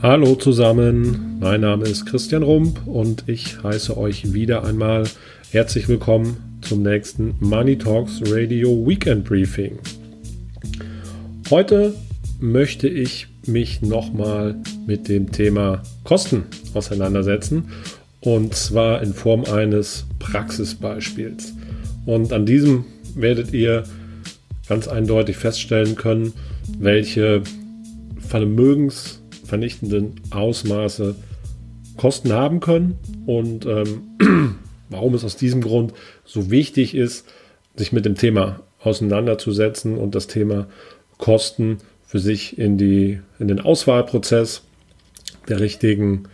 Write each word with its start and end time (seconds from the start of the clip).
Hallo 0.00 0.36
zusammen, 0.36 1.38
mein 1.40 1.62
Name 1.62 1.84
ist 1.86 2.06
Christian 2.06 2.44
Rump 2.44 2.86
und 2.86 3.24
ich 3.26 3.64
heiße 3.64 3.98
euch 3.98 4.32
wieder 4.32 4.62
einmal 4.62 5.02
herzlich 5.50 5.88
willkommen 5.88 6.60
zum 6.60 6.84
nächsten 6.84 7.34
Money 7.40 7.76
Talks 7.76 8.20
Radio 8.26 8.86
Weekend 8.86 9.24
Briefing. 9.24 9.80
Heute 11.50 11.94
möchte 12.38 12.86
ich 12.86 13.26
mich 13.46 13.82
nochmal 13.82 14.54
mit 14.86 15.08
dem 15.08 15.32
Thema 15.32 15.82
Kosten 16.04 16.44
auseinandersetzen 16.74 17.64
und 18.20 18.54
zwar 18.54 19.02
in 19.02 19.12
Form 19.12 19.46
eines 19.46 20.06
Praxisbeispiels. 20.20 21.54
Und 22.06 22.32
an 22.32 22.46
diesem 22.46 22.84
werdet 23.16 23.52
ihr 23.52 23.82
ganz 24.68 24.86
eindeutig 24.86 25.36
feststellen 25.38 25.96
können, 25.96 26.34
welche 26.78 27.42
Vermögens- 28.20 29.18
vernichtenden 29.48 30.20
Ausmaße 30.30 31.16
Kosten 31.96 32.32
haben 32.32 32.60
können 32.60 32.98
und 33.26 33.66
ähm, 33.66 34.58
warum 34.88 35.14
es 35.14 35.24
aus 35.24 35.36
diesem 35.36 35.60
Grund 35.60 35.92
so 36.24 36.50
wichtig 36.50 36.94
ist, 36.94 37.26
sich 37.76 37.92
mit 37.92 38.04
dem 38.04 38.14
Thema 38.14 38.60
auseinanderzusetzen 38.80 39.98
und 39.98 40.14
das 40.14 40.28
Thema 40.28 40.68
Kosten 41.18 41.78
für 42.06 42.20
sich 42.20 42.56
in, 42.58 42.78
die, 42.78 43.20
in 43.38 43.48
den 43.48 43.60
Auswahlprozess 43.60 44.62
der 45.48 45.60
richtigen, 45.60 46.24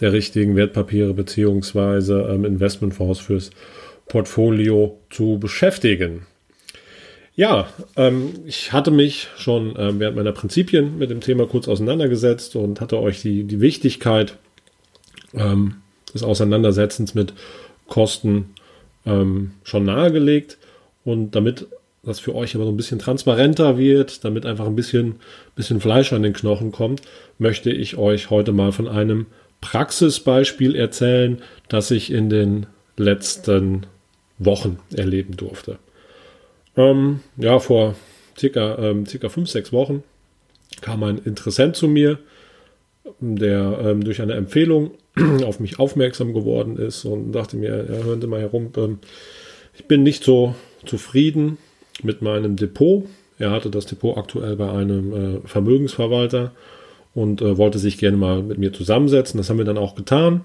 der 0.00 0.12
richtigen 0.12 0.56
Wertpapiere 0.56 1.14
bzw. 1.14 2.34
ähm, 2.34 2.44
Investmentfonds 2.44 3.20
fürs 3.20 3.50
Portfolio 4.08 4.98
zu 5.10 5.38
beschäftigen. 5.38 6.26
Ja, 7.36 7.68
ähm, 7.96 8.32
ich 8.46 8.72
hatte 8.72 8.92
mich 8.92 9.28
schon 9.36 9.74
ähm, 9.76 9.98
während 9.98 10.16
meiner 10.16 10.32
Prinzipien 10.32 10.98
mit 10.98 11.10
dem 11.10 11.20
Thema 11.20 11.46
kurz 11.46 11.66
auseinandergesetzt 11.66 12.54
und 12.54 12.80
hatte 12.80 13.00
euch 13.00 13.22
die, 13.22 13.42
die 13.42 13.60
Wichtigkeit 13.60 14.36
ähm, 15.34 15.76
des 16.12 16.22
Auseinandersetzens 16.22 17.14
mit 17.14 17.34
Kosten 17.88 18.54
ähm, 19.04 19.52
schon 19.64 19.84
nahegelegt. 19.84 20.58
Und 21.04 21.32
damit 21.32 21.66
das 22.04 22.20
für 22.20 22.34
euch 22.34 22.54
aber 22.54 22.64
so 22.64 22.70
ein 22.70 22.76
bisschen 22.76 23.00
transparenter 23.00 23.78
wird, 23.78 24.24
damit 24.24 24.46
einfach 24.46 24.66
ein 24.66 24.76
bisschen, 24.76 25.16
bisschen 25.56 25.80
Fleisch 25.80 26.12
an 26.12 26.22
den 26.22 26.34
Knochen 26.34 26.70
kommt, 26.70 27.02
möchte 27.38 27.70
ich 27.70 27.96
euch 27.96 28.30
heute 28.30 28.52
mal 28.52 28.70
von 28.70 28.86
einem 28.86 29.26
Praxisbeispiel 29.60 30.76
erzählen, 30.76 31.42
das 31.68 31.90
ich 31.90 32.12
in 32.12 32.28
den 32.30 32.66
letzten 32.96 33.86
Wochen 34.38 34.78
erleben 34.94 35.36
durfte. 35.36 35.78
Ähm, 36.76 37.20
ja, 37.36 37.58
vor 37.58 37.94
circa, 38.38 38.78
ähm, 38.78 39.06
circa 39.06 39.28
fünf, 39.28 39.48
sechs 39.48 39.72
Wochen 39.72 40.02
kam 40.80 41.02
ein 41.04 41.18
Interessent 41.18 41.76
zu 41.76 41.88
mir, 41.88 42.18
der 43.20 43.78
ähm, 43.82 44.04
durch 44.04 44.20
eine 44.20 44.34
Empfehlung 44.34 44.92
auf 45.44 45.60
mich 45.60 45.78
aufmerksam 45.78 46.32
geworden 46.34 46.76
ist 46.76 47.04
und 47.04 47.32
dachte 47.32 47.56
mir, 47.56 47.86
ja, 47.88 48.04
hören 48.04 48.20
Sie 48.20 48.26
mal 48.26 48.40
herum, 48.40 48.72
ähm, 48.76 48.98
ich 49.76 49.86
bin 49.86 50.02
nicht 50.02 50.24
so 50.24 50.54
zufrieden 50.84 51.58
mit 52.02 52.22
meinem 52.22 52.56
Depot. 52.56 53.04
Er 53.38 53.50
hatte 53.50 53.70
das 53.70 53.86
Depot 53.86 54.16
aktuell 54.16 54.56
bei 54.56 54.70
einem 54.70 55.12
äh, 55.12 55.40
Vermögensverwalter 55.48 56.52
und 57.14 57.42
äh, 57.42 57.56
wollte 57.56 57.78
sich 57.78 57.98
gerne 57.98 58.16
mal 58.16 58.42
mit 58.42 58.58
mir 58.58 58.72
zusammensetzen. 58.72 59.38
Das 59.38 59.50
haben 59.50 59.58
wir 59.58 59.64
dann 59.64 59.78
auch 59.78 59.94
getan. 59.94 60.44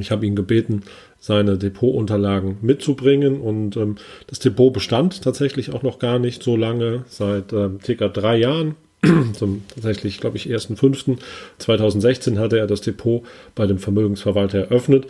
Ich 0.00 0.10
habe 0.10 0.26
ihn 0.26 0.36
gebeten, 0.36 0.82
seine 1.18 1.58
Depotunterlagen 1.58 2.58
mitzubringen 2.62 3.40
und 3.40 3.76
ähm, 3.76 3.96
das 4.26 4.38
Depot 4.38 4.72
bestand 4.72 5.22
tatsächlich 5.22 5.72
auch 5.72 5.82
noch 5.82 5.98
gar 5.98 6.18
nicht 6.18 6.42
so 6.42 6.56
lange, 6.56 7.04
seit 7.08 7.52
ähm, 7.52 7.80
circa 7.84 8.08
drei 8.08 8.38
Jahren. 8.38 8.76
Zum 9.34 9.64
tatsächlich, 9.68 10.20
glaube 10.20 10.36
ich, 10.36 10.46
1.5.2016 10.46 12.38
hatte 12.38 12.58
er 12.58 12.66
das 12.66 12.80
Depot 12.80 13.22
bei 13.54 13.66
dem 13.66 13.78
Vermögensverwalter 13.78 14.58
eröffnet 14.58 15.06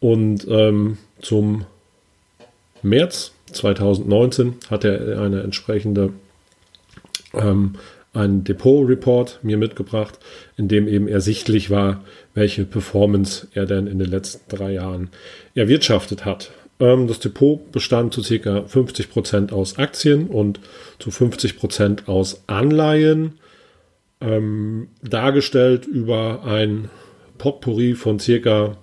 und 0.00 0.46
ähm, 0.48 0.98
zum 1.20 1.66
März 2.82 3.32
2019 3.52 4.54
hat 4.70 4.84
er 4.84 5.20
eine 5.20 5.42
entsprechende 5.42 6.12
ähm, 7.34 7.74
einen 8.12 8.44
Depot-Report 8.44 9.40
mir 9.42 9.56
mitgebracht, 9.56 10.18
in 10.56 10.68
dem 10.68 10.88
eben 10.88 11.06
ersichtlich 11.06 11.70
war, 11.70 12.04
welche 12.34 12.64
Performance 12.64 13.46
er 13.54 13.66
denn 13.66 13.86
in 13.86 13.98
den 13.98 14.10
letzten 14.10 14.54
drei 14.54 14.72
Jahren 14.72 15.10
erwirtschaftet 15.54 16.24
hat. 16.24 16.50
Ähm, 16.80 17.06
das 17.06 17.20
Depot 17.20 17.70
bestand 17.70 18.14
zu 18.14 18.22
ca. 18.22 18.62
50 18.66 19.10
Prozent 19.10 19.52
aus 19.52 19.78
Aktien 19.78 20.26
und 20.26 20.60
zu 20.98 21.10
50 21.10 21.58
Prozent 21.58 22.08
aus 22.08 22.42
Anleihen, 22.48 23.38
ähm, 24.20 24.88
dargestellt 25.02 25.86
über 25.86 26.44
ein 26.44 26.90
Potpourri 27.38 27.94
von 27.94 28.18
ca. 28.18 28.76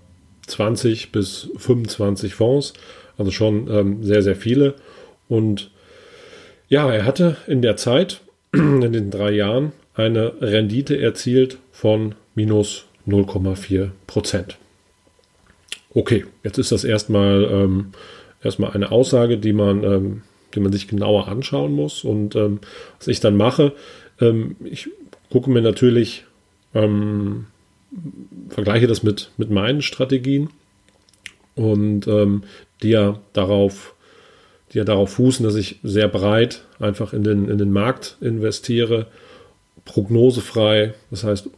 20 0.47 1.11
bis 1.11 1.49
25 1.57 2.33
Fonds, 2.33 2.73
also 3.17 3.31
schon 3.31 3.69
ähm, 3.69 4.03
sehr, 4.03 4.21
sehr 4.21 4.37
viele. 4.37 4.75
Und 5.27 5.71
ja, 6.69 6.89
er 6.91 7.03
hatte 7.05 7.35
in 7.47 7.61
der 7.61 7.75
Zeit 7.75 8.21
in 8.83 8.93
den 8.93 9.11
drei 9.11 9.31
Jahren 9.31 9.71
eine 9.93 10.33
Rendite 10.41 10.99
erzielt 10.99 11.57
von 11.71 12.15
minus 12.35 12.85
0,4 13.07 13.89
Prozent. 14.05 14.57
Okay, 15.93 16.25
jetzt 16.43 16.57
ist 16.57 16.71
das 16.71 16.83
erstmal, 16.83 17.43
ähm, 17.45 17.87
erstmal 18.43 18.71
eine 18.71 18.91
Aussage, 18.91 19.37
die 19.37 19.53
man, 19.53 19.83
ähm, 19.83 20.21
die 20.53 20.59
man 20.59 20.71
sich 20.71 20.87
genauer 20.87 21.27
anschauen 21.27 21.73
muss. 21.73 22.03
Und 22.03 22.35
ähm, 22.35 22.59
was 22.99 23.07
ich 23.07 23.19
dann 23.19 23.35
mache, 23.35 23.73
ähm, 24.19 24.55
ich 24.63 24.89
gucke 25.31 25.49
mir 25.49 25.61
natürlich, 25.61 26.25
ähm, 26.73 27.47
vergleiche 28.49 28.87
das 28.87 29.01
mit, 29.01 29.31
mit 29.37 29.49
meinen 29.49 29.81
Strategien 29.81 30.49
und 31.55 32.07
ähm, 32.07 32.43
die 32.83 32.89
ja 32.89 33.19
darauf 33.33 33.95
die 34.73 34.77
ja 34.79 34.83
darauf 34.83 35.11
fußen, 35.11 35.45
dass 35.45 35.55
ich 35.55 35.79
sehr 35.83 36.07
breit 36.07 36.63
einfach 36.79 37.13
in 37.13 37.23
den, 37.23 37.49
in 37.49 37.57
den 37.57 37.71
Markt 37.71 38.17
investiere, 38.21 39.07
prognosefrei, 39.85 40.93
das 41.09 41.23
heißt 41.23 41.49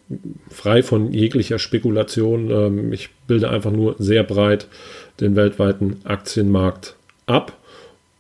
frei 0.50 0.84
von 0.84 1.12
jeglicher 1.12 1.58
Spekulation. 1.58 2.52
Ähm, 2.52 2.94
ich 2.94 3.10
bilde 3.28 3.50
einfach 3.50 3.72
nur 3.72 3.96
sehr 3.98 4.24
breit 4.24 4.68
den 5.20 5.36
weltweiten 5.36 5.98
Aktienmarkt 6.04 6.96
ab 7.26 7.58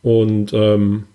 und 0.02 0.52
ähm, 0.54 1.06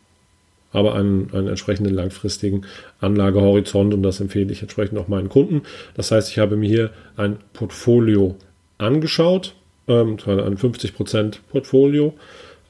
habe 0.73 0.95
einen, 0.95 1.33
einen 1.33 1.49
entsprechenden 1.49 1.95
langfristigen 1.95 2.63
Anlagehorizont 3.01 3.95
und 3.95 4.03
das 4.03 4.21
empfehle 4.21 4.53
ich 4.53 4.63
entsprechend 4.63 4.99
auch 4.99 5.09
meinen 5.09 5.29
Kunden. 5.29 5.63
Das 5.95 6.11
heißt, 6.11 6.31
ich 6.31 6.39
habe 6.39 6.57
mir 6.57 6.69
hier 6.69 6.91
ein 7.17 7.39
Portfolio 7.53 8.37
angeschaut, 8.79 9.55
ähm, 9.87 10.17
ein 10.27 10.59
50% 10.59 11.39
Portfolio 11.51 12.15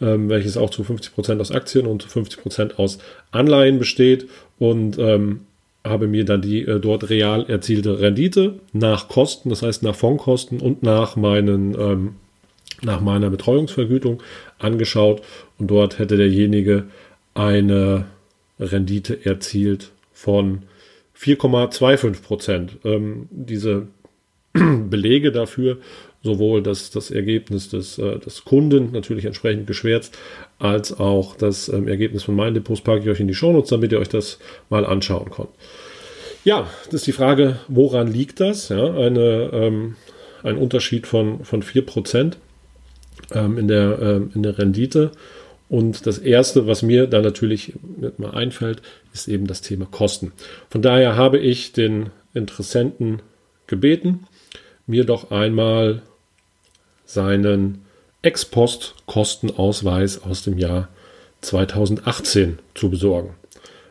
ähm, 0.01 0.29
welches 0.29 0.57
auch 0.57 0.71
zu 0.71 0.83
50% 0.83 1.41
aus 1.41 1.51
Aktien 1.51 1.87
und 1.87 2.03
zu 2.03 2.09
50% 2.09 2.77
aus 2.77 2.99
Anleihen 3.31 3.79
besteht 3.79 4.29
und 4.59 4.99
ähm, 4.99 5.41
habe 5.85 6.07
mir 6.09 6.25
dann 6.25 6.43
die 6.43 6.63
äh, 6.63 6.81
dort 6.81 7.11
real 7.11 7.45
erzielte 7.49 8.01
Rendite 8.01 8.61
nach 8.73 9.09
Kosten, 9.09 9.51
das 9.51 9.63
heißt 9.63 9.83
nach 9.83 9.95
Fondkosten 9.95 10.61
und 10.61 10.83
nach 10.83 11.17
meinen 11.17 11.75
ähm, 11.79 12.15
nach 12.83 13.01
meiner 13.01 13.31
Betreuungsvergütung 13.31 14.23
angeschaut 14.59 15.23
und 15.59 15.69
dort 15.69 15.99
hätte 15.99 16.17
derjenige 16.17 16.85
eine 17.35 18.07
Rendite 18.59 19.25
erzielt 19.25 19.93
von 20.13 20.63
4,25 21.19 22.23
Prozent. 22.23 22.77
Ähm, 22.85 23.29
diese 23.31 23.87
Belege 24.53 25.33
dafür 25.33 25.79
sowohl 26.25 26.63
das, 26.63 26.91
das 26.91 27.11
Ergebnis 27.11 27.69
des, 27.69 27.99
äh, 27.99 28.19
des 28.19 28.45
Kunden 28.45 28.91
natürlich 28.93 29.27
entsprechend 29.27 29.67
geschwärzt, 29.67 30.19
als 30.59 30.99
auch 30.99 31.37
das 31.37 31.69
ähm, 31.69 31.87
Ergebnis 31.87 32.25
von 32.25 32.35
meinen 32.35 32.55
Depots 32.55 32.81
packe 32.81 33.03
ich 33.03 33.09
euch 33.11 33.21
in 33.21 33.29
die 33.29 33.35
Shownotes, 33.35 33.71
damit 33.71 33.93
ihr 33.93 34.01
euch 34.01 34.09
das 34.09 34.39
mal 34.71 34.87
anschauen 34.87 35.31
könnt. 35.31 35.51
Ja, 36.45 36.67
das 36.87 36.95
ist 36.95 37.07
die 37.07 37.13
Frage, 37.13 37.61
woran 37.69 38.09
liegt 38.09 38.41
das? 38.41 38.71
Ja, 38.71 38.95
eine, 38.95 39.51
ähm, 39.53 39.97
ein 40.43 40.57
Unterschied 40.57 41.07
von, 41.07 41.45
von 41.45 41.63
4% 41.63 42.35
ähm, 43.33 43.59
in, 43.59 43.69
der, 43.69 43.99
ähm, 44.01 44.31
in 44.35 44.43
der 44.43 44.59
Rendite. 44.59 45.13
Und 45.69 46.07
das 46.07 46.19
Erste, 46.19 46.67
was 46.67 46.83
mir 46.83 47.07
da 47.07 47.21
natürlich 47.21 47.75
mal 48.19 48.31
einfällt, 48.31 48.83
ist 49.13 49.29
eben 49.29 49.47
das 49.47 49.61
Thema 49.61 49.87
Kosten. 49.87 50.33
Von 50.71 50.83
daher 50.83 51.17
habe 51.17 51.39
ich 51.39 51.73
den 51.73 52.11
Interessenten 52.35 53.23
gebeten, 53.67 54.27
mir 54.87 55.05
doch 55.05 55.31
einmal 55.31 56.03
seinen 57.15 57.87
Ex-Post-Kostenausweis 58.23 60.23
aus 60.23 60.43
dem 60.43 60.59
Jahr 60.59 60.89
2018 61.41 62.59
zu 62.75 62.91
besorgen. 62.91 63.35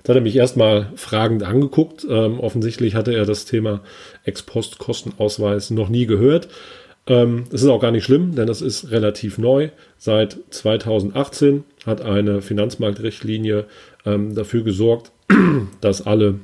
Da 0.03 0.09
hat 0.09 0.17
er 0.17 0.21
mich 0.21 0.35
erstmal 0.35 0.91
fragend 0.95 1.43
angeguckt. 1.43 2.05
Ähm, 2.09 2.39
offensichtlich 2.39 2.95
hatte 2.95 3.13
er 3.13 3.25
das 3.25 3.45
Thema 3.45 3.81
Ex-Post-Kostenausweis 4.25 5.71
noch 5.71 5.89
nie 5.89 6.05
gehört. 6.05 6.49
Ähm, 7.07 7.45
ist 7.51 7.65
auch 7.65 7.81
gar 7.81 7.91
nicht 7.91 8.05
schlimm, 8.05 8.35
denn 8.35 8.47
das 8.47 8.61
ist 8.61 8.91
relativ 8.91 9.37
neu. 9.37 9.69
Seit 9.97 10.37
2018 10.49 11.63
hat 11.85 12.01
eine 12.01 12.41
Finanzmarktrichtlinie 12.41 13.65
ähm, 14.05 14.35
dafür 14.35 14.63
gesorgt, 14.63 15.11
dass 15.81 16.05
alle 16.05 16.39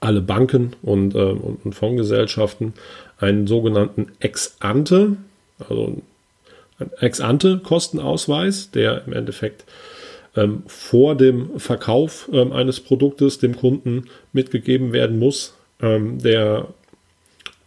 alle 0.00 0.20
Banken 0.20 0.72
und, 0.82 1.14
äh, 1.14 1.18
und, 1.18 1.64
und 1.64 1.74
Fondsgesellschaften 1.74 2.74
einen 3.18 3.46
sogenannten 3.46 4.12
Ex-Ante, 4.20 5.16
also 5.58 6.00
ein 6.78 6.90
Ex-Ante-Kostenausweis, 7.00 8.70
der 8.70 9.04
im 9.06 9.12
Endeffekt 9.12 9.64
ähm, 10.36 10.62
vor 10.66 11.16
dem 11.16 11.58
Verkauf 11.58 12.28
ähm, 12.32 12.52
eines 12.52 12.80
Produktes 12.80 13.38
dem 13.38 13.56
Kunden 13.56 14.04
mitgegeben 14.32 14.92
werden 14.92 15.18
muss, 15.18 15.54
ähm, 15.80 16.18
der 16.20 16.68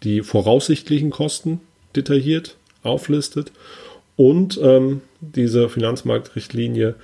die 0.03 0.21
voraussichtlichen 0.21 1.11
Kosten 1.11 1.61
detailliert 1.95 2.55
auflistet. 2.83 3.51
Und 4.15 4.59
ähm, 4.61 5.01
diese 5.19 5.69
Finanzmarktrichtlinie 5.69 6.95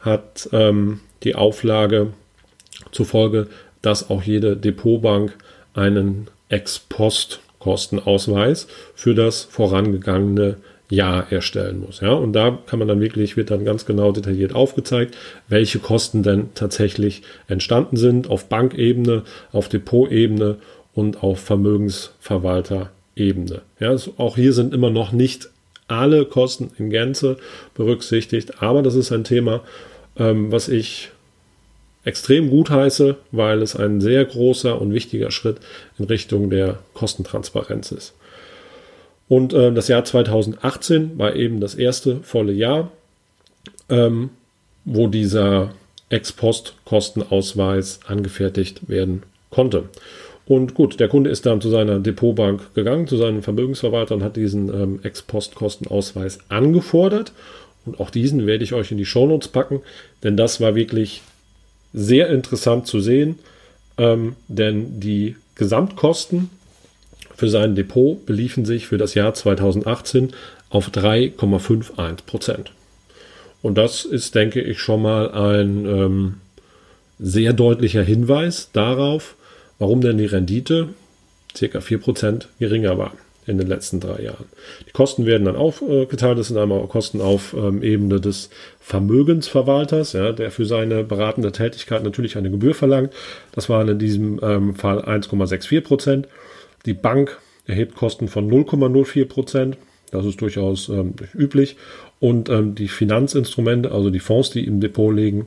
hat 0.00 0.48
ähm, 0.52 1.00
die 1.22 1.34
Auflage 1.34 2.12
zufolge, 2.90 3.48
dass 3.80 4.10
auch 4.10 4.22
jede 4.22 4.56
Depotbank 4.56 5.36
einen 5.74 6.28
Ex-Post-Kostenausweis 7.62 8.66
für 8.94 9.14
das 9.14 9.42
vorangegangene 9.42 10.56
Jahr 10.88 11.30
erstellen 11.32 11.80
muss. 11.80 12.00
Ja, 12.00 12.12
und 12.12 12.32
da 12.34 12.58
kann 12.66 12.78
man 12.78 12.88
dann 12.88 13.00
wirklich, 13.00 13.36
wird 13.36 13.50
dann 13.50 13.64
ganz 13.64 13.86
genau 13.86 14.12
detailliert 14.12 14.54
aufgezeigt, 14.54 15.16
welche 15.48 15.78
Kosten 15.78 16.22
denn 16.22 16.50
tatsächlich 16.54 17.22
entstanden 17.48 17.96
sind 17.96 18.28
auf 18.28 18.44
Bankebene, 18.46 19.22
auf 19.52 19.70
Depotebene 19.70 20.58
und 20.92 21.22
auf 21.22 21.40
Vermögensverwalterebene. 21.40 23.62
Ja, 23.80 23.88
also 23.88 24.12
auch 24.18 24.36
hier 24.36 24.52
sind 24.52 24.74
immer 24.74 24.90
noch 24.90 25.12
nicht 25.12 25.48
alle 25.88 26.26
Kosten 26.26 26.70
in 26.78 26.90
Gänze 26.90 27.38
berücksichtigt, 27.74 28.62
aber 28.62 28.82
das 28.82 28.94
ist 28.94 29.10
ein 29.12 29.24
Thema, 29.24 29.62
ähm, 30.18 30.52
was 30.52 30.68
ich 30.68 31.10
extrem 32.04 32.50
gut 32.50 32.70
heiße, 32.70 33.16
weil 33.30 33.62
es 33.62 33.76
ein 33.76 34.00
sehr 34.00 34.24
großer 34.24 34.80
und 34.80 34.92
wichtiger 34.92 35.30
Schritt 35.30 35.58
in 35.98 36.06
Richtung 36.06 36.50
der 36.50 36.78
Kostentransparenz 36.94 37.92
ist. 37.92 38.14
Und 39.28 39.52
äh, 39.52 39.72
das 39.72 39.88
Jahr 39.88 40.04
2018 40.04 41.18
war 41.18 41.36
eben 41.36 41.60
das 41.60 41.74
erste 41.74 42.16
volle 42.22 42.52
Jahr, 42.52 42.90
ähm, 43.88 44.30
wo 44.84 45.06
dieser 45.06 45.70
Ex-Post-Kostenausweis 46.10 48.00
angefertigt 48.06 48.88
werden 48.88 49.22
konnte. 49.50 49.84
Und 50.44 50.74
gut, 50.74 50.98
der 51.00 51.08
Kunde 51.08 51.30
ist 51.30 51.46
dann 51.46 51.60
zu 51.60 51.70
seiner 51.70 52.00
Depotbank 52.00 52.74
gegangen, 52.74 53.06
zu 53.06 53.16
seinem 53.16 53.42
Vermögensverwalter 53.42 54.16
und 54.16 54.24
hat 54.24 54.36
diesen 54.36 54.68
ähm, 54.68 55.00
Ex-Post-Kostenausweis 55.02 56.40
angefordert. 56.48 57.32
Und 57.86 58.00
auch 58.00 58.10
diesen 58.10 58.46
werde 58.46 58.64
ich 58.64 58.74
euch 58.74 58.90
in 58.90 58.98
die 58.98 59.06
Shownotes 59.06 59.48
packen, 59.48 59.80
denn 60.22 60.36
das 60.36 60.60
war 60.60 60.74
wirklich 60.74 61.22
sehr 61.92 62.28
interessant 62.28 62.86
zu 62.86 63.00
sehen, 63.00 63.38
ähm, 63.98 64.36
denn 64.48 65.00
die 65.00 65.36
Gesamtkosten 65.54 66.50
für 67.34 67.48
sein 67.48 67.74
Depot 67.74 68.24
beliefen 68.24 68.64
sich 68.64 68.86
für 68.86 68.98
das 68.98 69.14
Jahr 69.14 69.34
2018 69.34 70.32
auf 70.70 70.90
3,51 70.90 72.24
Prozent. 72.26 72.72
Und 73.60 73.78
das 73.78 74.04
ist, 74.04 74.34
denke 74.34 74.60
ich, 74.60 74.80
schon 74.80 75.02
mal 75.02 75.30
ein 75.30 75.86
ähm, 75.86 76.34
sehr 77.18 77.52
deutlicher 77.52 78.02
Hinweis 78.02 78.70
darauf, 78.72 79.36
warum 79.78 80.00
denn 80.00 80.18
die 80.18 80.26
Rendite 80.26 80.88
ca. 81.54 81.78
4% 81.78 82.46
geringer 82.58 82.98
war 82.98 83.12
in 83.52 83.58
den 83.58 83.68
letzten 83.68 84.00
drei 84.00 84.22
Jahren. 84.22 84.46
Die 84.88 84.90
Kosten 84.90 85.26
werden 85.26 85.44
dann 85.44 85.56
aufgeteilt. 85.56 86.38
Das 86.38 86.48
sind 86.48 86.58
einmal 86.58 86.86
Kosten 86.88 87.20
auf 87.20 87.54
ähm, 87.56 87.82
Ebene 87.82 88.20
des 88.20 88.50
Vermögensverwalters, 88.80 90.14
ja, 90.14 90.32
der 90.32 90.50
für 90.50 90.66
seine 90.66 91.04
beratende 91.04 91.52
Tätigkeit 91.52 92.02
natürlich 92.02 92.36
eine 92.36 92.50
Gebühr 92.50 92.74
verlangt. 92.74 93.12
Das 93.52 93.68
waren 93.68 93.88
in 93.88 93.98
diesem 93.98 94.40
ähm, 94.42 94.74
Fall 94.74 95.00
1,64 95.00 95.82
Prozent. 95.82 96.28
Die 96.84 96.94
Bank 96.94 97.38
erhebt 97.66 97.94
Kosten 97.94 98.26
von 98.26 98.50
0,04 98.50 99.26
Prozent. 99.26 99.76
Das 100.10 100.26
ist 100.26 100.40
durchaus 100.40 100.88
ähm, 100.88 101.14
üblich. 101.34 101.76
Und 102.20 102.48
ähm, 102.48 102.74
die 102.74 102.88
Finanzinstrumente, 102.88 103.92
also 103.92 104.10
die 104.10 104.20
Fonds, 104.20 104.50
die 104.50 104.66
im 104.66 104.80
Depot 104.80 105.14
liegen, 105.14 105.46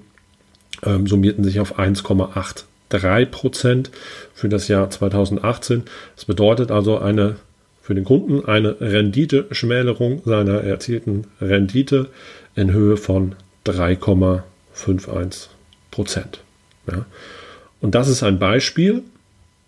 ähm, 0.83 1.07
summierten 1.07 1.43
sich 1.43 1.59
auf 1.59 1.77
1,83 1.79 3.25
Prozent 3.27 3.91
für 4.33 4.49
das 4.49 4.67
Jahr 4.67 4.89
2018. 4.89 5.83
Das 6.15 6.25
bedeutet 6.25 6.71
also 6.71 6.97
eine 6.97 7.35
für 7.85 7.93
den 7.93 8.03
Kunden 8.03 8.43
eine 8.45 8.81
Renditeschmälerung 8.81 10.23
seiner 10.25 10.63
erzielten 10.63 11.27
Rendite 11.39 12.09
in 12.55 12.73
Höhe 12.73 12.97
von 12.97 13.35
3,51 13.67 15.49
Prozent. 15.91 16.39
Ja. 16.91 17.05
Und 17.81 17.93
das 17.93 18.07
ist 18.07 18.23
ein 18.23 18.39
Beispiel. 18.39 19.03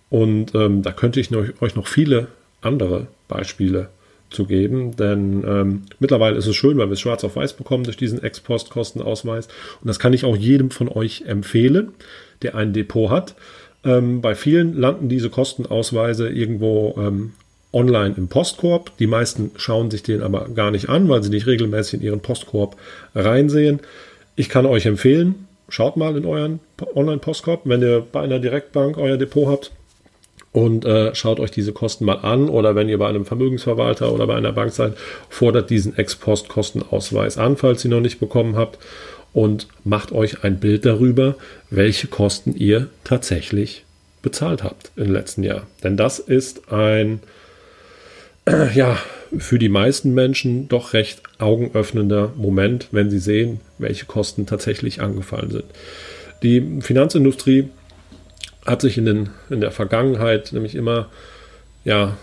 Und 0.10 0.56
ähm, 0.56 0.82
da 0.82 0.94
könnte 0.94 1.20
ich 1.20 1.30
euch 1.62 1.76
noch 1.76 1.86
viele 1.86 2.30
andere 2.62 3.06
Beispiele 3.28 3.90
zu 4.32 4.46
geben, 4.46 4.96
denn 4.96 5.44
ähm, 5.48 5.84
mittlerweile 6.00 6.38
ist 6.38 6.48
es 6.48 6.56
schön, 6.56 6.80
weil 6.80 6.88
wir 6.88 6.94
es 6.94 7.02
schwarz 7.02 7.24
auf 7.24 7.36
weiß 7.36 7.54
bekommen 7.54 7.84
durch 7.84 7.98
diesen 7.98 8.24
Ex-Post-Kostenausweis. 8.24 9.46
Und 9.46 9.88
das 9.88 10.00
kann 10.00 10.14
ich 10.14 10.26
auch 10.26 10.36
jedem 10.36 10.72
von 10.72 10.90
euch 10.90 11.26
empfehlen, 11.28 11.94
der 12.42 12.56
ein 12.56 12.74
Depot 12.74 13.12
hat. 13.12 13.36
Ähm, 13.84 14.22
bei 14.22 14.34
vielen 14.34 14.74
landen 14.74 15.08
diese 15.08 15.30
Kostenausweise 15.30 16.30
irgendwo 16.30 16.96
ähm, 16.98 17.34
online 17.74 18.16
im 18.18 18.28
Postkorb. 18.28 18.98
Die 18.98 19.08
meisten 19.08 19.52
schauen 19.58 19.92
sich 19.92 20.04
den 20.04 20.22
aber 20.22 20.50
gar 20.50 20.72
nicht 20.72 20.90
an, 20.90 21.10
weil 21.10 21.24
sie 21.24 21.30
nicht 21.30 21.48
regelmäßig 21.48 22.00
in 22.00 22.06
ihren 22.06 22.20
Postkorb 22.22 22.76
reinsehen. 23.14 23.80
Ich 24.36 24.50
kann 24.50 24.66
euch 24.66 24.86
empfehlen, 24.86 25.48
schaut 25.70 25.98
mal 25.98 26.16
in 26.16 26.26
euren 26.26 26.60
Online-Postkorb, 26.96 27.62
wenn 27.66 27.82
ihr 27.82 28.06
bei 28.12 28.22
einer 28.22 28.40
Direktbank 28.40 28.98
euer 28.98 29.18
Depot 29.18 29.48
habt 29.48 29.72
und 30.52 30.86
äh, 30.86 31.14
schaut 31.14 31.40
euch 31.40 31.52
diese 31.52 31.74
Kosten 31.74 32.06
mal 32.06 32.20
an 32.20 32.50
oder 32.50 32.76
wenn 32.76 32.90
ihr 32.90 32.98
bei 32.98 33.08
einem 33.08 33.26
Vermögensverwalter 33.26 34.12
oder 34.12 34.28
bei 34.28 34.36
einer 34.36 34.54
Bank 34.54 34.72
seid, 34.72 34.94
fordert 35.30 35.70
diesen 35.70 35.98
Ex-Post-Kostenausweis 35.98 37.38
an, 37.38 37.58
falls 37.58 37.84
ihr 37.84 37.92
noch 37.92 38.00
nicht 38.00 38.20
bekommen 38.20 38.56
habt 38.56 38.80
und 39.34 39.68
macht 39.84 40.12
euch 40.12 40.44
ein 40.44 40.60
Bild 40.60 40.86
darüber, 40.86 41.36
welche 41.70 42.08
Kosten 42.08 42.56
ihr 42.56 42.88
tatsächlich 43.04 43.84
bezahlt 44.22 44.64
habt 44.64 44.92
im 44.96 45.12
letzten 45.12 45.44
Jahr. 45.44 45.68
Denn 45.84 45.98
das 45.98 46.20
ist 46.20 46.72
ein 46.72 47.20
ja, 48.74 48.98
für 49.38 49.60
die 49.60 49.70
meisten 49.70 50.14
Menschen 50.14 50.68
doch 50.68 50.94
recht 50.94 51.22
augenöffnender 51.38 52.32
Moment, 52.36 52.88
wenn 52.92 53.10
sie 53.10 53.20
sehen, 53.20 53.60
welche 53.78 54.06
Kosten 54.06 54.46
tatsächlich 54.46 55.02
angefallen 55.02 55.52
sind. 55.52 55.66
Die 56.44 56.82
Finanzindustrie 56.82 57.70
hat 58.66 58.82
sich 58.82 58.98
in, 58.98 59.06
den, 59.06 59.30
in 59.50 59.62
der 59.62 59.72
Vergangenheit 59.72 60.54
nämlich 60.54 60.76
immer 60.76 61.10
ja, 61.84 62.18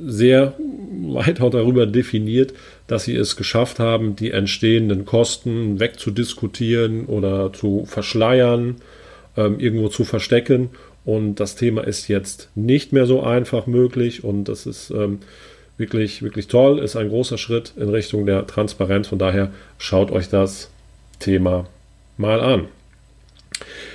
sehr 0.00 0.54
weit 1.02 1.40
auch 1.40 1.50
darüber 1.50 1.86
definiert, 1.86 2.54
dass 2.86 3.04
sie 3.04 3.16
es 3.16 3.36
geschafft 3.36 3.78
haben, 3.78 4.16
die 4.16 4.30
entstehenden 4.30 5.04
Kosten 5.04 5.80
wegzudiskutieren 5.80 7.06
oder 7.06 7.52
zu 7.52 7.84
verschleiern, 7.84 8.76
ähm, 9.36 9.58
irgendwo 9.58 9.88
zu 9.88 10.04
verstecken 10.04 10.70
und 11.08 11.36
das 11.36 11.56
Thema 11.56 11.84
ist 11.84 12.08
jetzt 12.08 12.50
nicht 12.54 12.92
mehr 12.92 13.06
so 13.06 13.22
einfach 13.22 13.66
möglich 13.66 14.24
und 14.24 14.44
das 14.44 14.66
ist 14.66 14.90
ähm, 14.90 15.20
wirklich, 15.78 16.22
wirklich 16.22 16.48
toll, 16.48 16.80
ist 16.80 16.96
ein 16.96 17.08
großer 17.08 17.38
Schritt 17.38 17.72
in 17.78 17.88
Richtung 17.88 18.26
der 18.26 18.46
Transparenz. 18.46 19.08
Von 19.08 19.18
daher 19.18 19.50
schaut 19.78 20.10
euch 20.10 20.28
das 20.28 20.70
Thema 21.18 21.64
mal 22.18 22.42
an. 22.42 22.66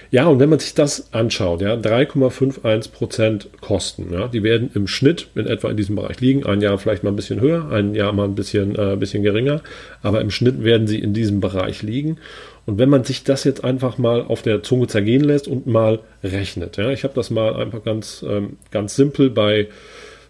Ja, 0.09 0.25
und 0.25 0.39
wenn 0.39 0.49
man 0.49 0.57
sich 0.57 0.73
das 0.73 1.13
anschaut, 1.13 1.61
ja, 1.61 1.75
3,51% 1.75 3.45
Kosten, 3.61 4.11
ja, 4.11 4.27
die 4.27 4.41
werden 4.41 4.71
im 4.73 4.87
Schnitt 4.87 5.27
in 5.35 5.45
etwa 5.45 5.69
in 5.69 5.77
diesem 5.77 5.95
Bereich 5.95 6.19
liegen. 6.19 6.47
Ein 6.47 6.61
Jahr 6.61 6.79
vielleicht 6.79 7.03
mal 7.03 7.11
ein 7.11 7.15
bisschen 7.15 7.41
höher, 7.41 7.71
ein 7.71 7.93
Jahr 7.93 8.11
mal 8.13 8.25
ein 8.25 8.33
bisschen, 8.33 8.75
äh, 8.75 8.95
bisschen 8.95 9.21
geringer, 9.21 9.61
aber 10.01 10.19
im 10.21 10.31
Schnitt 10.31 10.63
werden 10.63 10.87
sie 10.87 10.97
in 10.97 11.13
diesem 11.13 11.41
Bereich 11.41 11.83
liegen. 11.83 12.17
Und 12.65 12.77
wenn 12.77 12.89
man 12.89 13.03
sich 13.03 13.23
das 13.23 13.43
jetzt 13.43 13.63
einfach 13.63 13.97
mal 13.97 14.23
auf 14.23 14.41
der 14.41 14.63
Zunge 14.63 14.87
zergehen 14.87 15.23
lässt 15.23 15.47
und 15.47 15.67
mal 15.67 15.99
rechnet, 16.23 16.77
ja, 16.77 16.91
ich 16.91 17.03
habe 17.03 17.13
das 17.13 17.29
mal 17.29 17.55
einfach 17.55 17.83
ganz, 17.83 18.23
ähm, 18.27 18.57
ganz 18.71 18.95
simpel 18.95 19.29
bei 19.29 19.67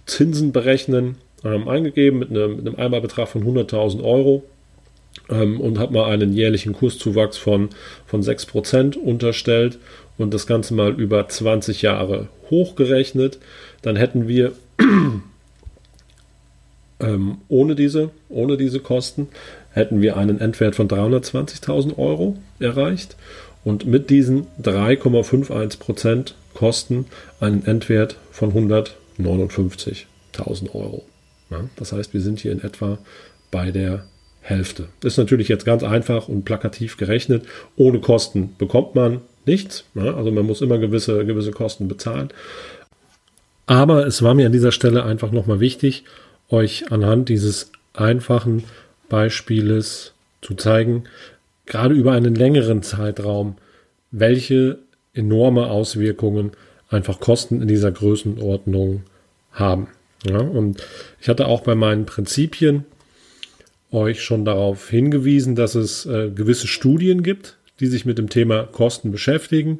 Zinsen 0.05 0.51
berechnen 0.51 1.17
ähm, 1.43 1.67
eingegeben 1.67 2.19
mit 2.19 2.29
einem, 2.29 2.57
mit 2.57 2.67
einem 2.67 2.75
Einmalbetrag 2.75 3.27
von 3.27 3.43
100.000 3.43 4.03
Euro 4.03 4.43
ähm, 5.29 5.61
und 5.61 5.77
habe 5.79 5.93
mal 5.93 6.09
einen 6.11 6.33
jährlichen 6.33 6.73
Kurszuwachs 6.73 7.37
von, 7.37 7.69
von 8.05 8.21
6% 8.21 8.97
unterstellt 8.97 9.77
und 10.17 10.33
das 10.33 10.47
Ganze 10.47 10.73
mal 10.73 10.99
über 10.99 11.27
20 11.27 11.81
Jahre 11.81 12.29
hochgerechnet, 12.49 13.39
dann 13.81 13.95
hätten 13.95 14.27
wir 14.27 14.53
ähm, 17.03 17.37
ohne, 17.49 17.75
diese, 17.75 18.11
ohne 18.29 18.57
diese 18.57 18.79
Kosten 18.79 19.27
hätten 19.71 20.01
wir 20.01 20.17
einen 20.17 20.39
Endwert 20.39 20.75
von 20.75 20.87
320.000 20.87 21.97
Euro 21.97 22.37
erreicht 22.59 23.15
und 23.63 23.85
mit 23.85 24.09
diesen 24.09 24.47
3,51% 24.61 26.33
Kosten 26.53 27.05
einen 27.39 27.65
Endwert 27.65 28.17
von 28.31 28.53
159.000 28.53 30.75
Euro. 30.75 31.03
Ja, 31.49 31.61
das 31.75 31.91
heißt, 31.91 32.13
wir 32.13 32.21
sind 32.21 32.39
hier 32.39 32.51
in 32.51 32.63
etwa 32.63 32.97
bei 33.51 33.71
der 33.71 34.05
Hälfte. 34.41 34.87
Ist 35.03 35.17
natürlich 35.17 35.47
jetzt 35.47 35.65
ganz 35.65 35.83
einfach 35.83 36.27
und 36.27 36.43
plakativ 36.43 36.97
gerechnet. 36.97 37.45
Ohne 37.77 37.99
Kosten 37.99 38.55
bekommt 38.57 38.95
man 38.95 39.21
nichts. 39.45 39.85
Ne? 39.93 40.13
Also 40.13 40.31
man 40.31 40.45
muss 40.45 40.61
immer 40.61 40.77
gewisse, 40.77 41.25
gewisse 41.25 41.51
Kosten 41.51 41.87
bezahlen. 41.87 42.29
Aber 43.65 44.05
es 44.05 44.21
war 44.21 44.33
mir 44.33 44.47
an 44.47 44.51
dieser 44.51 44.73
Stelle 44.73 45.03
einfach 45.03 45.31
nochmal 45.31 45.61
wichtig, 45.61 46.03
euch 46.53 46.91
anhand 46.91 47.29
dieses 47.29 47.71
einfachen 47.93 48.63
Beispieles 49.09 50.13
zu 50.41 50.53
zeigen, 50.53 51.05
gerade 51.65 51.95
über 51.95 52.13
einen 52.13 52.35
längeren 52.35 52.83
Zeitraum, 52.83 53.57
welche 54.11 54.79
enorme 55.13 55.67
Auswirkungen 55.67 56.51
einfach 56.89 57.19
Kosten 57.19 57.61
in 57.61 57.67
dieser 57.67 57.91
Größenordnung 57.91 59.03
haben. 59.51 59.87
Ja, 60.25 60.37
und 60.37 60.81
ich 61.19 61.27
hatte 61.27 61.47
auch 61.47 61.61
bei 61.61 61.75
meinen 61.75 62.05
Prinzipien 62.05 62.85
euch 63.91 64.23
schon 64.23 64.45
darauf 64.45 64.89
hingewiesen, 64.89 65.55
dass 65.55 65.75
es 65.75 66.05
äh, 66.05 66.29
gewisse 66.29 66.67
Studien 66.67 67.23
gibt, 67.23 67.57
die 67.79 67.87
sich 67.87 68.05
mit 68.05 68.17
dem 68.17 68.29
Thema 68.29 68.63
Kosten 68.63 69.11
beschäftigen 69.11 69.79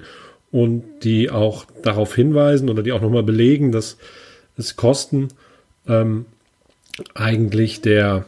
und 0.52 0.84
die 1.04 1.30
auch 1.30 1.66
darauf 1.82 2.14
hinweisen 2.14 2.70
oder 2.70 2.84
die 2.84 2.92
auch 2.92 3.02
nochmal 3.02 3.24
belegen, 3.24 3.72
dass 3.72 3.98
es 4.58 4.76
Kosten 4.76 5.30
ähm, 5.88 6.26
eigentlich 7.16 7.82
der, 7.82 8.26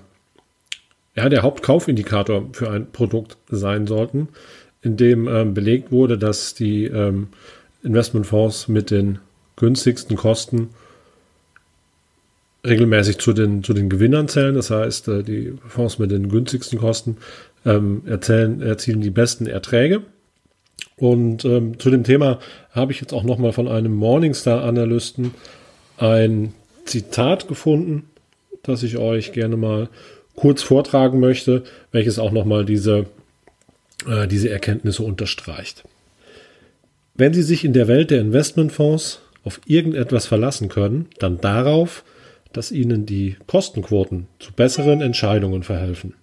ja, 1.15 1.29
der 1.29 1.43
Hauptkaufindikator 1.43 2.50
für 2.53 2.69
ein 2.72 2.91
Produkt 2.91 3.38
sein 3.50 3.88
sollten, 3.88 4.29
in 4.81 4.98
dem 4.98 5.27
ähm, 5.27 5.53
belegt 5.53 5.91
wurde, 5.91 6.17
dass 6.17 6.53
die 6.53 6.86
ähm, 6.86 7.27
Investmentfonds 7.84 8.67
mit 8.67 8.91
den 8.91 9.19
günstigsten 9.55 10.17
Kosten 10.17 10.69
regelmäßig 12.65 13.19
zu 13.19 13.34
den, 13.34 13.63
zu 13.63 13.74
den 13.74 13.89
Gewinnern 13.89 14.27
zählen. 14.27 14.55
Das 14.55 14.72
heißt, 14.72 15.07
äh, 15.07 15.24
die 15.24 15.53
Fonds 15.67 16.00
mit 16.00 16.12
den 16.12 16.29
günstigsten 16.29 16.79
Kosten 16.79 17.17
ähm, 17.65 18.01
erzählen, 18.05 18.62
erzielen 18.62 19.01
die 19.01 19.12
besten 19.12 19.48
Erträge. 19.48 20.01
Und 20.98 21.45
ähm, 21.45 21.79
zu 21.79 21.89
dem 21.89 22.03
Thema 22.03 22.39
habe 22.72 22.91
ich 22.91 23.01
jetzt 23.01 23.13
auch 23.13 23.24
nochmal 23.24 23.53
von 23.53 23.67
einem 23.67 23.93
Morningstar-Analysten 23.93 25.34
ein 25.98 26.53
Zitat 26.86 27.48
gefunden, 27.48 28.10
das 28.67 28.84
ich 28.84 28.98
euch 28.98 29.31
gerne 29.31 29.57
mal 29.57 29.89
kurz 30.36 30.62
vortragen 30.62 31.19
möchte, 31.19 31.63
welches 31.91 32.19
auch 32.19 32.31
nochmal 32.31 32.65
diese, 32.65 33.05
äh, 34.07 34.27
diese 34.27 34.50
Erkenntnisse 34.50 35.03
unterstreicht. 35.03 35.84
Wenn 37.13 37.34
Sie 37.34 37.43
sich 37.43 37.63
in 37.63 37.74
der 37.74 37.88
Welt 37.88 38.12
der 38.12 38.19
Investmentfonds 38.19 39.22
auf 39.43 39.62
irgendetwas 39.65 40.25
verlassen 40.25 40.69
können, 40.69 41.07
dann 41.19 41.39
darauf, 41.39 42.03
dass 42.51 42.72
Ihnen 42.72 43.05
die 43.05 43.38
Kostenquoten 43.48 44.27
zu 44.39 44.51
besseren 44.53 45.01
Entscheidungen 45.01 45.63
verhelfen. 45.63 46.13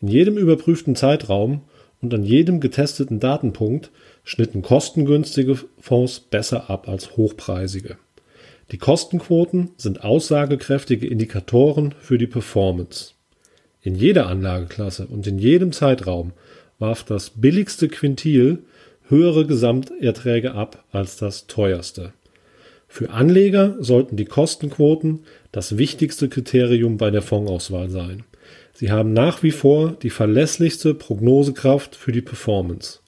In 0.00 0.08
jedem 0.08 0.36
überprüften 0.36 0.96
Zeitraum 0.96 1.62
und 2.02 2.12
an 2.12 2.24
jedem 2.24 2.60
getesteten 2.60 3.20
Datenpunkt 3.20 3.90
schnitten 4.24 4.62
kostengünstige 4.62 5.58
Fonds 5.80 6.20
besser 6.20 6.70
ab 6.70 6.88
als 6.88 7.16
hochpreisige. 7.16 7.96
Die 8.72 8.78
Kostenquoten 8.78 9.70
sind 9.76 10.02
aussagekräftige 10.02 11.06
Indikatoren 11.06 11.94
für 12.00 12.18
die 12.18 12.26
Performance. 12.26 13.12
In 13.80 13.94
jeder 13.94 14.26
Anlageklasse 14.26 15.06
und 15.06 15.26
in 15.28 15.38
jedem 15.38 15.70
Zeitraum 15.70 16.32
warf 16.80 17.04
das 17.04 17.30
billigste 17.30 17.88
Quintil 17.88 18.64
höhere 19.08 19.46
Gesamterträge 19.46 20.52
ab 20.54 20.84
als 20.90 21.16
das 21.16 21.46
teuerste. 21.46 22.12
Für 22.88 23.10
Anleger 23.10 23.76
sollten 23.78 24.16
die 24.16 24.24
Kostenquoten 24.24 25.20
das 25.52 25.78
wichtigste 25.78 26.28
Kriterium 26.28 26.96
bei 26.96 27.10
der 27.10 27.22
Fondsauswahl 27.22 27.88
sein. 27.88 28.24
Sie 28.72 28.90
haben 28.90 29.12
nach 29.12 29.42
wie 29.44 29.52
vor 29.52 29.96
die 30.02 30.10
verlässlichste 30.10 30.94
Prognosekraft 30.94 31.94
für 31.94 32.12
die 32.12 32.20
Performance. 32.20 32.98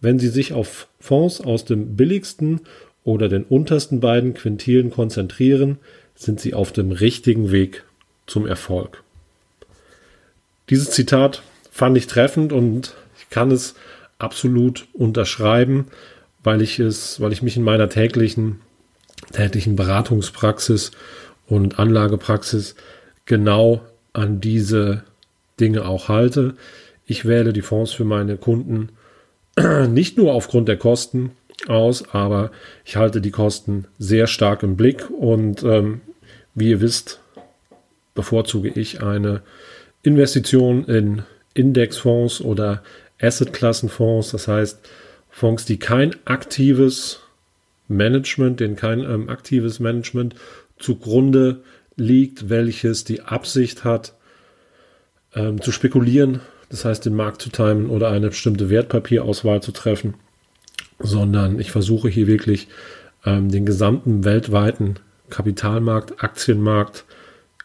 Wenn 0.00 0.18
Sie 0.18 0.28
sich 0.28 0.52
auf 0.52 0.88
Fonds 0.98 1.40
aus 1.40 1.64
dem 1.64 1.96
billigsten 1.96 2.60
oder 3.06 3.28
den 3.28 3.44
untersten 3.44 4.00
beiden 4.00 4.34
Quintilen 4.34 4.90
konzentrieren, 4.90 5.78
sind 6.16 6.40
sie 6.40 6.54
auf 6.54 6.72
dem 6.72 6.90
richtigen 6.90 7.52
Weg 7.52 7.84
zum 8.26 8.46
Erfolg. 8.46 9.02
Dieses 10.68 10.90
Zitat 10.90 11.42
fand 11.70 11.96
ich 11.96 12.08
treffend 12.08 12.52
und 12.52 12.94
ich 13.20 13.30
kann 13.30 13.52
es 13.52 13.76
absolut 14.18 14.88
unterschreiben, 14.92 15.86
weil 16.42 16.60
ich 16.60 16.80
es, 16.80 17.20
weil 17.20 17.32
ich 17.32 17.42
mich 17.42 17.56
in 17.56 17.62
meiner 17.62 17.88
täglichen, 17.88 18.60
täglichen 19.32 19.76
Beratungspraxis 19.76 20.90
und 21.46 21.78
Anlagepraxis 21.78 22.74
genau 23.24 23.82
an 24.14 24.40
diese 24.40 25.04
Dinge 25.60 25.86
auch 25.86 26.08
halte. 26.08 26.56
Ich 27.06 27.24
wähle 27.24 27.52
die 27.52 27.62
Fonds 27.62 27.92
für 27.92 28.04
meine 28.04 28.36
Kunden 28.36 28.88
nicht 29.88 30.18
nur 30.18 30.32
aufgrund 30.32 30.66
der 30.66 30.76
Kosten, 30.76 31.30
aus, 31.66 32.08
aber 32.14 32.50
ich 32.84 32.96
halte 32.96 33.20
die 33.20 33.30
Kosten 33.30 33.86
sehr 33.98 34.26
stark 34.26 34.62
im 34.62 34.76
Blick 34.76 35.10
und 35.10 35.62
ähm, 35.62 36.00
wie 36.54 36.70
ihr 36.70 36.80
wisst, 36.80 37.20
bevorzuge 38.14 38.68
ich 38.68 39.02
eine 39.02 39.42
Investition 40.02 40.84
in 40.84 41.22
Indexfonds 41.54 42.40
oder 42.40 42.82
Assetklassenfonds, 43.20 44.30
das 44.30 44.48
heißt 44.48 44.80
Fonds, 45.30 45.64
die 45.64 45.78
kein 45.78 46.14
aktives 46.24 47.20
Management, 47.88 48.60
denen 48.60 48.76
kein 48.76 49.00
ähm, 49.00 49.28
aktives 49.28 49.80
Management 49.80 50.34
zugrunde 50.78 51.62
liegt, 51.96 52.48
welches 52.48 53.04
die 53.04 53.22
Absicht 53.22 53.84
hat, 53.84 54.14
ähm, 55.34 55.60
zu 55.60 55.72
spekulieren, 55.72 56.40
das 56.68 56.84
heißt 56.84 57.04
den 57.04 57.14
Markt 57.14 57.42
zu 57.42 57.50
timen 57.50 57.88
oder 57.88 58.08
eine 58.10 58.28
bestimmte 58.28 58.70
Wertpapierauswahl 58.70 59.62
zu 59.62 59.72
treffen 59.72 60.14
sondern 60.98 61.58
ich 61.58 61.70
versuche 61.70 62.08
hier 62.08 62.26
wirklich 62.26 62.68
ähm, 63.24 63.50
den 63.50 63.66
gesamten 63.66 64.24
weltweiten 64.24 64.96
Kapitalmarkt, 65.30 66.22
Aktienmarkt 66.22 67.04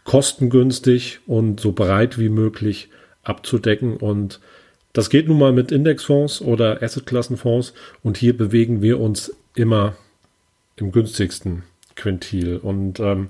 kostengünstig 0.04 1.20
und 1.28 1.60
so 1.60 1.72
breit 1.72 2.18
wie 2.18 2.30
möglich 2.30 2.90
abzudecken. 3.24 3.98
Und 3.98 4.40
das 4.94 5.10
geht 5.10 5.28
nun 5.28 5.38
mal 5.38 5.54
mit 5.54 5.72
Indexfonds 5.72 6.42
oder 6.42 6.82
Assetklassenfonds 6.82 7.74
und 8.04 8.18
hier 8.18 8.36
bewegen 8.36 8.82
wir 8.82 9.00
uns 9.00 9.34
immer 9.56 9.96
im 10.76 10.92
günstigsten 10.92 11.64
Quintil. 11.96 12.58
Und 12.58 13.00
ähm, 13.00 13.28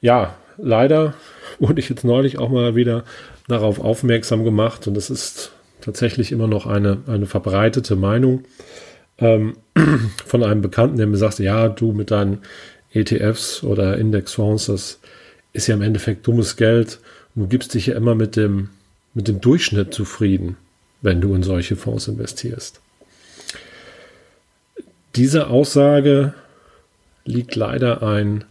ja, 0.00 0.36
leider 0.58 1.14
wurde 1.58 1.80
ich 1.80 1.88
jetzt 1.88 2.04
neulich 2.04 2.38
auch 2.38 2.50
mal 2.50 2.74
wieder 2.74 3.04
darauf 3.48 3.80
aufmerksam 3.80 4.44
gemacht 4.44 4.86
und 4.86 4.94
das 4.94 5.10
ist 5.10 5.52
tatsächlich 5.80 6.32
immer 6.32 6.46
noch 6.46 6.66
eine, 6.66 6.98
eine 7.06 7.26
verbreitete 7.26 7.96
Meinung 7.96 8.44
ähm, 9.20 9.56
von 10.26 10.42
einem 10.42 10.62
Bekannten, 10.62 10.96
der 10.96 11.06
mir 11.06 11.16
sagte, 11.16 11.44
ja, 11.44 11.68
du 11.68 11.92
mit 11.92 12.10
deinen 12.10 12.38
ETFs 12.92 13.62
oder 13.62 13.98
Indexfonds, 13.98 14.66
das 14.66 15.00
ist 15.52 15.66
ja 15.66 15.74
im 15.74 15.82
Endeffekt 15.82 16.26
dummes 16.26 16.56
Geld. 16.56 17.00
Du 17.34 17.46
gibst 17.46 17.74
dich 17.74 17.86
ja 17.86 17.94
immer 17.94 18.14
mit 18.14 18.36
dem, 18.36 18.70
mit 19.14 19.28
dem 19.28 19.40
Durchschnitt 19.40 19.94
zufrieden, 19.94 20.56
wenn 21.02 21.20
du 21.20 21.34
in 21.34 21.42
solche 21.42 21.76
Fonds 21.76 22.08
investierst. 22.08 22.80
Dieser 25.16 25.50
Aussage 25.50 26.34
liegt 27.24 27.56
leider 27.56 28.02
ein 28.02 28.44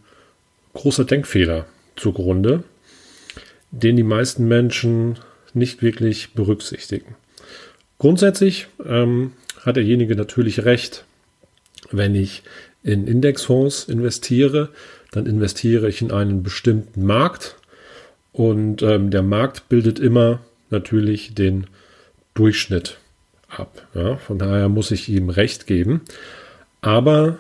großer 0.74 1.06
Denkfehler 1.06 1.66
zugrunde, 1.96 2.64
den 3.72 3.96
die 3.96 4.04
meisten 4.04 4.48
Menschen 4.48 5.20
nicht 5.54 5.82
wirklich 5.82 6.34
berücksichtigen. 6.34 7.16
Grundsätzlich 7.98 8.68
ähm, 8.86 9.34
hat 9.66 9.76
derjenige 9.76 10.16
natürlich 10.16 10.66
recht. 10.66 11.06
Wenn 11.92 12.16
ich 12.16 12.44
in 12.84 13.08
Indexfonds 13.08 13.86
investiere, 13.86 14.70
dann 15.12 15.26
investiere 15.26 15.90
ich 15.90 16.02
in 16.02 16.12
einen 16.12 16.44
bestimmten 16.44 17.06
Markt 17.06 17.56
und 18.32 18.82
ähm, 18.84 19.12
der 19.12 19.24
Markt 19.24 19.70
bildet 19.70 20.00
immer 20.00 20.40
natürlich 20.70 21.34
den 21.34 21.68
Durchschnitt 22.34 22.98
ab. 23.50 23.88
Ja? 23.94 24.18
Von 24.18 24.38
daher 24.38 24.70
muss 24.70 24.92
ich 24.92 25.10
ihm 25.10 25.30
recht 25.30 25.68
geben. 25.68 26.02
Aber 26.82 27.38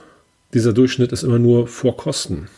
dieser 0.54 0.74
Durchschnitt 0.74 1.12
ist 1.12 1.24
immer 1.24 1.40
nur 1.40 1.68
vor 1.68 1.96
Kosten. 1.96 2.50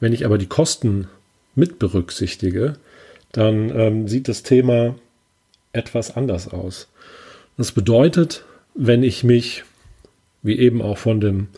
Wenn 0.00 0.12
ich 0.12 0.24
aber 0.24 0.38
die 0.38 0.48
Kosten 0.48 1.08
mit 1.54 1.78
berücksichtige, 1.78 2.76
dann 3.32 3.70
ähm, 3.78 4.08
sieht 4.08 4.28
das 4.28 4.42
Thema 4.42 4.96
etwas 5.72 6.16
anders 6.16 6.48
aus. 6.48 6.88
Das 7.56 7.72
bedeutet, 7.72 8.44
wenn 8.76 9.02
ich 9.02 9.24
mich, 9.24 9.64
wie 10.42 10.58
eben 10.58 10.82
auch 10.82 10.98
von 10.98 11.20
dem 11.20 11.48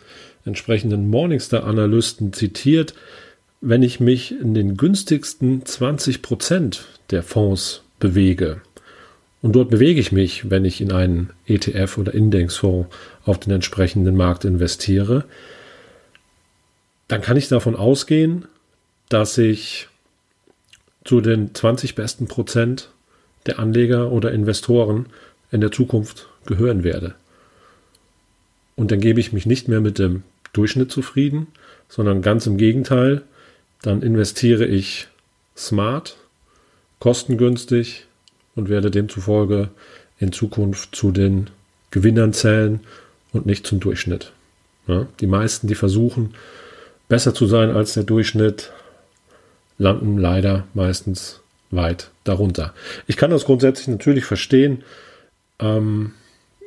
entsprechenden 0.45 1.09
Morningstar-Analysten 1.09 2.33
zitiert, 2.33 2.93
wenn 3.61 3.83
ich 3.83 3.99
mich 3.99 4.31
in 4.31 4.53
den 4.53 4.77
günstigsten 4.77 5.65
20 5.65 6.21
Prozent 6.21 6.85
der 7.11 7.23
Fonds 7.23 7.83
bewege, 7.99 8.61
und 9.41 9.53
dort 9.53 9.69
bewege 9.69 10.01
ich 10.01 10.11
mich, 10.11 10.49
wenn 10.49 10.65
ich 10.65 10.81
in 10.81 10.91
einen 10.91 11.29
ETF 11.45 11.97
oder 11.97 12.13
Indexfonds 12.13 12.93
auf 13.23 13.39
den 13.39 13.53
entsprechenden 13.53 14.15
Markt 14.15 14.43
investiere, 14.43 15.23
dann 17.07 17.21
kann 17.21 17.37
ich 17.37 17.47
davon 17.47 17.75
ausgehen, 17.75 18.45
dass 19.07 19.37
ich 19.37 19.87
zu 21.05 21.21
den 21.21 21.55
20 21.55 21.95
besten 21.95 22.27
Prozent 22.27 22.89
der 23.45 23.59
Anleger 23.59 24.11
oder 24.11 24.31
Investoren 24.31 25.07
in 25.51 25.61
der 25.61 25.71
Zukunft 25.71 26.27
gehören 26.45 26.83
werde. 26.83 27.15
Und 28.75 28.91
dann 28.91 28.99
gebe 28.99 29.19
ich 29.19 29.33
mich 29.33 29.45
nicht 29.45 29.67
mehr 29.67 29.81
mit 29.81 29.99
dem 29.99 30.23
Durchschnitt 30.53 30.91
zufrieden, 30.91 31.47
sondern 31.89 32.21
ganz 32.21 32.47
im 32.47 32.57
Gegenteil. 32.57 33.23
Dann 33.81 34.01
investiere 34.01 34.65
ich 34.65 35.07
smart, 35.55 36.17
kostengünstig 36.99 38.05
und 38.55 38.69
werde 38.69 38.91
demzufolge 38.91 39.69
in 40.19 40.31
Zukunft 40.31 40.95
zu 40.95 41.11
den 41.11 41.49
Gewinnern 41.91 42.33
zählen 42.33 42.81
und 43.31 43.45
nicht 43.45 43.65
zum 43.65 43.79
Durchschnitt. 43.79 44.31
Ja, 44.87 45.07
die 45.19 45.27
meisten, 45.27 45.67
die 45.67 45.75
versuchen, 45.75 46.35
besser 47.07 47.33
zu 47.33 47.47
sein 47.47 47.71
als 47.71 47.93
der 47.93 48.03
Durchschnitt, 48.03 48.71
landen 49.77 50.17
leider 50.17 50.65
meistens 50.73 51.41
weit 51.71 52.11
darunter. 52.23 52.73
Ich 53.07 53.17
kann 53.17 53.31
das 53.31 53.45
grundsätzlich 53.45 53.87
natürlich 53.87 54.25
verstehen. 54.25 54.83
Ähm, 55.59 56.13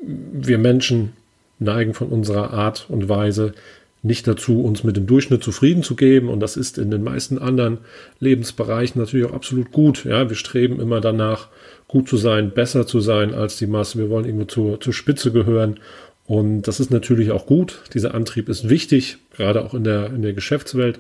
wir 0.03 0.59
Menschen 0.59 1.13
neigen 1.59 1.95
von 1.95 2.09
unserer 2.09 2.53
Art 2.53 2.87
und 2.89 3.09
Weise 3.09 3.55
nicht 4.03 4.27
dazu, 4.27 4.63
uns 4.65 4.83
mit 4.83 4.97
dem 4.97 5.07
Durchschnitt 5.07 5.45
zufrieden 5.45 5.85
zu 5.85 5.95
geben. 5.95 6.29
Und 6.29 6.41
das 6.41 6.57
ist 6.57 6.77
in 6.77 6.91
den 6.91 7.05
meisten 7.05 7.39
anderen 7.39 7.79
Lebensbereichen 8.19 9.01
natürlich 9.01 9.27
auch 9.27 9.35
absolut 9.35 9.71
gut. 9.71 10.05
Ja, 10.05 10.29
wir 10.29 10.37
streben 10.37 10.81
immer 10.81 11.01
danach, 11.01 11.49
gut 11.87 12.09
zu 12.09 12.17
sein, 12.17 12.51
besser 12.51 12.87
zu 12.87 13.01
sein 13.01 13.35
als 13.35 13.59
die 13.59 13.67
Masse. 13.67 13.99
Wir 13.99 14.11
wollen 14.11 14.25
irgendwo 14.25 14.47
zur, 14.47 14.81
zur 14.81 14.93
Spitze 14.93 15.31
gehören. 15.31 15.79
Und 16.27 16.63
das 16.63 16.81
ist 16.81 16.91
natürlich 16.91 17.31
auch 17.31 17.47
gut. 17.47 17.83
Dieser 17.95 18.15
Antrieb 18.15 18.49
ist 18.49 18.69
wichtig, 18.69 19.19
gerade 19.37 19.65
auch 19.65 19.75
in 19.75 19.85
der, 19.85 20.07
in 20.07 20.23
der 20.23 20.33
Geschäftswelt. 20.33 20.99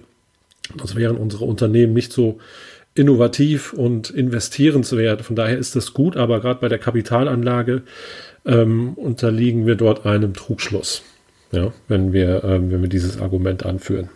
Das 0.76 0.94
wären 0.94 1.16
unsere 1.16 1.44
Unternehmen 1.44 1.94
nicht 1.94 2.12
so 2.12 2.38
innovativ 2.94 3.72
und 3.72 4.10
investierenswert. 4.10 5.22
Von 5.22 5.36
daher 5.36 5.58
ist 5.58 5.76
das 5.76 5.94
gut, 5.94 6.16
aber 6.16 6.40
gerade 6.40 6.60
bei 6.60 6.68
der 6.68 6.78
Kapitalanlage 6.78 7.82
ähm, 8.44 8.94
unterliegen 8.94 9.66
wir 9.66 9.76
dort 9.76 10.04
einem 10.04 10.34
Trugschluss, 10.34 11.02
ja, 11.52 11.72
wenn, 11.88 12.12
wir, 12.12 12.44
ähm, 12.44 12.70
wenn 12.70 12.82
wir 12.82 12.88
dieses 12.88 13.20
Argument 13.20 13.64
anführen. 13.64 14.08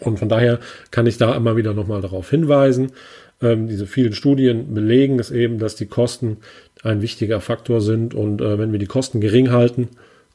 Und 0.00 0.18
von 0.18 0.28
daher 0.28 0.58
kann 0.90 1.06
ich 1.06 1.18
da 1.18 1.36
immer 1.36 1.56
wieder 1.56 1.72
nochmal 1.74 2.00
darauf 2.00 2.30
hinweisen. 2.30 2.92
Ähm, 3.40 3.68
diese 3.68 3.86
vielen 3.86 4.14
Studien 4.14 4.74
belegen 4.74 5.18
es 5.20 5.30
eben, 5.30 5.58
dass 5.58 5.76
die 5.76 5.86
Kosten 5.86 6.38
ein 6.82 7.02
wichtiger 7.02 7.40
Faktor 7.40 7.80
sind. 7.80 8.14
Und 8.14 8.40
äh, 8.40 8.58
wenn 8.58 8.72
wir 8.72 8.78
die 8.78 8.86
Kosten 8.86 9.20
gering 9.20 9.50
halten, 9.50 9.88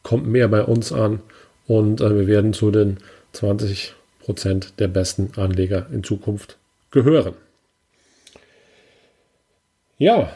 kommt 0.03 0.27
mehr 0.27 0.47
bei 0.47 0.63
uns 0.63 0.93
an. 0.93 1.19
Und 1.67 1.99
äh, 1.99 2.15
wir 2.15 2.27
werden 2.27 2.53
zu 2.53 2.71
den 2.71 2.97
20 3.33 3.93
Prozent 4.19 4.73
der 4.79 4.87
besten 4.87 5.31
Anleger 5.35 5.87
in 5.91 6.03
Zukunft 6.03 6.57
gehören. 6.91 7.33
Ja, 9.99 10.31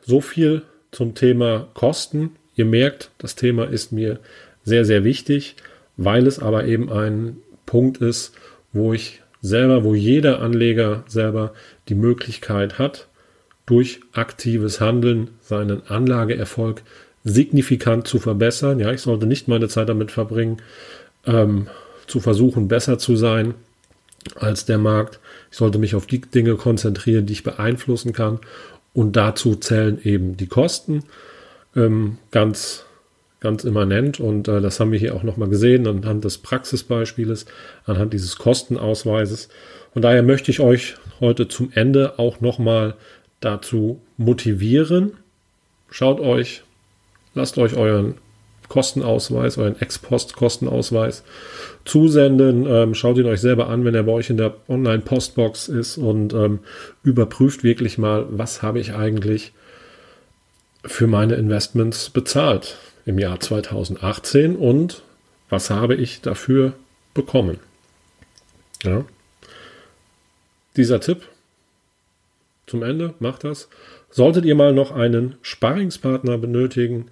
so 0.00 0.20
viel 0.20 0.62
zum 0.92 1.16
Thema 1.16 1.66
Kosten. 1.74 2.36
Ihr 2.54 2.66
merkt, 2.66 3.10
das 3.18 3.34
Thema 3.34 3.64
ist 3.64 3.90
mir 3.90 4.20
sehr, 4.62 4.84
sehr 4.84 5.02
wichtig, 5.02 5.56
weil 5.96 6.24
es 6.28 6.38
aber 6.38 6.66
eben 6.66 6.90
ein 6.92 7.38
Punkt 7.66 7.98
ist, 7.98 8.32
wo 8.72 8.92
ich 8.92 9.22
selber, 9.42 9.82
wo 9.82 9.96
jeder 9.96 10.40
Anleger 10.40 11.02
selber 11.08 11.52
die 11.88 11.96
Möglichkeit 11.96 12.78
hat, 12.78 13.08
durch 13.66 14.00
aktives 14.12 14.80
Handeln 14.80 15.30
seinen 15.40 15.84
Anlageerfolg 15.88 16.82
signifikant 17.24 18.06
zu 18.06 18.20
verbessern. 18.20 18.78
Ja, 18.78 18.92
ich 18.92 19.00
sollte 19.00 19.26
nicht 19.26 19.48
meine 19.48 19.66
Zeit 19.66 19.88
damit 19.88 20.12
verbringen, 20.12 20.58
ähm, 21.26 21.66
zu 22.06 22.20
versuchen, 22.20 22.68
besser 22.68 22.98
zu 22.98 23.16
sein 23.16 23.54
als 24.36 24.64
der 24.64 24.78
Markt. 24.78 25.18
Ich 25.50 25.56
sollte 25.56 25.78
mich 25.78 25.96
auf 25.96 26.06
die 26.06 26.20
Dinge 26.20 26.54
konzentrieren, 26.54 27.26
die 27.26 27.32
ich 27.32 27.42
beeinflussen 27.42 28.12
kann 28.12 28.38
und 28.96 29.14
dazu 29.14 29.56
zählen 29.56 30.00
eben 30.02 30.38
die 30.38 30.46
Kosten 30.46 31.04
ähm, 31.76 32.16
ganz, 32.30 32.86
ganz 33.40 33.62
immanent. 33.64 34.20
Und 34.20 34.48
äh, 34.48 34.62
das 34.62 34.80
haben 34.80 34.90
wir 34.90 34.98
hier 34.98 35.14
auch 35.14 35.22
nochmal 35.22 35.50
gesehen 35.50 35.86
anhand 35.86 36.24
des 36.24 36.38
Praxisbeispieles, 36.38 37.44
anhand 37.84 38.14
dieses 38.14 38.38
Kostenausweises. 38.38 39.50
Und 39.94 40.00
daher 40.00 40.22
möchte 40.22 40.50
ich 40.50 40.60
euch 40.60 40.94
heute 41.20 41.46
zum 41.46 41.70
Ende 41.74 42.18
auch 42.18 42.40
nochmal 42.40 42.94
dazu 43.40 44.00
motivieren. 44.16 45.12
Schaut 45.90 46.18
euch, 46.18 46.62
lasst 47.34 47.58
euch 47.58 47.76
euren 47.76 48.14
Kostenausweis, 48.68 49.58
euren 49.58 49.80
Ex-Post-Kostenausweis 49.80 51.22
zusenden. 51.84 52.66
Ähm, 52.66 52.94
schaut 52.94 53.18
ihn 53.18 53.26
euch 53.26 53.40
selber 53.40 53.68
an, 53.68 53.84
wenn 53.84 53.94
er 53.94 54.04
bei 54.04 54.12
euch 54.12 54.30
in 54.30 54.36
der 54.36 54.54
Online-Postbox 54.68 55.68
ist 55.68 55.98
und 55.98 56.32
ähm, 56.34 56.60
überprüft 57.02 57.64
wirklich 57.64 57.98
mal, 57.98 58.26
was 58.30 58.62
habe 58.62 58.80
ich 58.80 58.94
eigentlich 58.94 59.52
für 60.84 61.06
meine 61.06 61.34
Investments 61.34 62.10
bezahlt 62.10 62.76
im 63.06 63.18
Jahr 63.18 63.40
2018 63.40 64.56
und 64.56 65.02
was 65.48 65.70
habe 65.70 65.94
ich 65.94 66.20
dafür 66.20 66.72
bekommen. 67.14 67.58
Ja. 68.82 69.04
Dieser 70.76 71.00
Tipp 71.00 71.22
zum 72.66 72.82
Ende, 72.82 73.14
macht 73.20 73.44
das. 73.44 73.68
Solltet 74.10 74.44
ihr 74.44 74.54
mal 74.54 74.72
noch 74.72 74.90
einen 74.90 75.36
Sparingspartner 75.42 76.36
benötigen, 76.38 77.06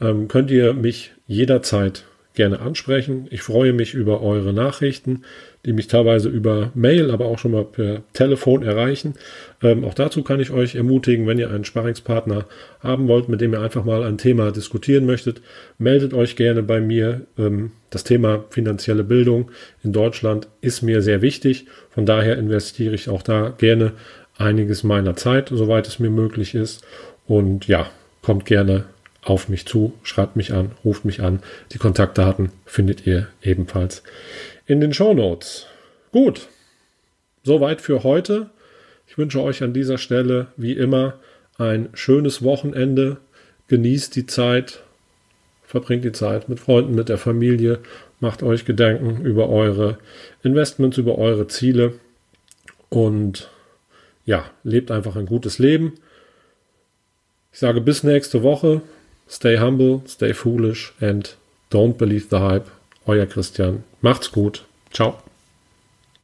ähm, 0.00 0.28
könnt 0.28 0.50
ihr 0.50 0.74
mich 0.74 1.12
jederzeit 1.26 2.04
gerne 2.34 2.60
ansprechen. 2.60 3.26
Ich 3.30 3.42
freue 3.42 3.72
mich 3.72 3.92
über 3.92 4.22
eure 4.22 4.52
Nachrichten, 4.52 5.24
die 5.66 5.72
mich 5.72 5.88
teilweise 5.88 6.28
über 6.28 6.70
Mail, 6.74 7.10
aber 7.10 7.26
auch 7.26 7.38
schon 7.38 7.50
mal 7.50 7.64
per 7.64 8.02
Telefon 8.12 8.62
erreichen. 8.62 9.14
Ähm, 9.62 9.84
auch 9.84 9.94
dazu 9.94 10.22
kann 10.22 10.40
ich 10.40 10.50
euch 10.50 10.74
ermutigen, 10.74 11.26
wenn 11.26 11.38
ihr 11.38 11.50
einen 11.50 11.64
Sparringspartner 11.64 12.46
haben 12.80 13.08
wollt, 13.08 13.28
mit 13.28 13.40
dem 13.40 13.52
ihr 13.52 13.60
einfach 13.60 13.84
mal 13.84 14.04
ein 14.04 14.16
Thema 14.16 14.52
diskutieren 14.52 15.06
möchtet, 15.06 15.42
meldet 15.78 16.14
euch 16.14 16.36
gerne 16.36 16.62
bei 16.62 16.80
mir. 16.80 17.22
Ähm, 17.36 17.72
das 17.90 18.04
Thema 18.04 18.44
finanzielle 18.50 19.04
Bildung 19.04 19.50
in 19.82 19.92
Deutschland 19.92 20.46
ist 20.60 20.82
mir 20.82 21.02
sehr 21.02 21.22
wichtig. 21.22 21.66
Von 21.90 22.06
daher 22.06 22.38
investiere 22.38 22.94
ich 22.94 23.08
auch 23.08 23.22
da 23.22 23.52
gerne 23.58 23.92
einiges 24.38 24.84
meiner 24.84 25.16
Zeit, 25.16 25.50
soweit 25.52 25.86
es 25.88 25.98
mir 25.98 26.10
möglich 26.10 26.54
ist. 26.54 26.82
Und 27.26 27.66
ja, 27.66 27.90
kommt 28.22 28.46
gerne 28.46 28.84
auf 29.22 29.48
mich 29.48 29.66
zu, 29.66 29.92
schreibt 30.02 30.36
mich 30.36 30.52
an, 30.52 30.72
ruft 30.84 31.04
mich 31.04 31.22
an. 31.22 31.40
Die 31.72 31.78
Kontaktdaten 31.78 32.52
findet 32.64 33.06
ihr 33.06 33.28
ebenfalls 33.42 34.02
in 34.66 34.80
den 34.80 34.94
Show 34.94 35.14
Notes. 35.14 35.66
Gut, 36.12 36.48
soweit 37.42 37.80
für 37.80 38.02
heute. 38.02 38.50
Ich 39.06 39.18
wünsche 39.18 39.42
euch 39.42 39.62
an 39.62 39.72
dieser 39.72 39.98
Stelle 39.98 40.48
wie 40.56 40.72
immer 40.72 41.14
ein 41.58 41.88
schönes 41.94 42.42
Wochenende. 42.42 43.18
Genießt 43.68 44.16
die 44.16 44.26
Zeit, 44.26 44.82
verbringt 45.64 46.04
die 46.04 46.12
Zeit 46.12 46.48
mit 46.48 46.60
Freunden, 46.60 46.94
mit 46.94 47.08
der 47.08 47.18
Familie, 47.18 47.80
macht 48.18 48.42
euch 48.42 48.64
Gedanken 48.64 49.24
über 49.24 49.48
eure 49.48 49.98
Investments, 50.42 50.98
über 50.98 51.18
eure 51.18 51.46
Ziele 51.46 51.94
und 52.88 53.50
ja, 54.24 54.44
lebt 54.62 54.90
einfach 54.90 55.16
ein 55.16 55.26
gutes 55.26 55.58
Leben. 55.58 55.94
Ich 57.52 57.58
sage 57.58 57.80
bis 57.80 58.04
nächste 58.04 58.42
Woche. 58.42 58.82
Stay 59.30 59.54
humble, 59.54 60.02
stay 60.06 60.32
foolish 60.32 60.92
and 61.00 61.34
don't 61.70 61.96
believe 61.96 62.30
the 62.30 62.40
hype. 62.40 62.68
Euer 63.06 63.26
Christian. 63.26 63.84
Macht's 64.02 64.26
gut. 64.26 64.62
Ciao. 64.92 65.18